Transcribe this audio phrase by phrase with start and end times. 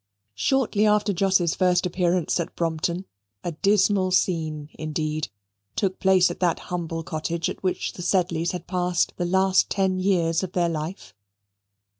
[0.33, 3.05] Shortly after Jos's first appearance at Brompton,
[3.43, 5.27] a dismal scene, indeed,
[5.75, 9.99] took place at that humble cottage at which the Sedleys had passed the last ten
[9.99, 11.13] years of their life.